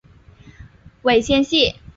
[1.03, 1.75] 尾纤细。